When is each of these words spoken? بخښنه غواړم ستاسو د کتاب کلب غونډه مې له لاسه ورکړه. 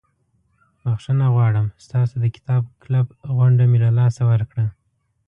بخښنه 0.83 1.25
غواړم 1.35 1.67
ستاسو 1.85 2.15
د 2.23 2.25
کتاب 2.35 2.63
کلب 2.81 3.07
غونډه 3.35 3.63
مې 3.71 3.77
له 3.83 3.89
لاسه 3.99 4.21
ورکړه. 4.31 4.65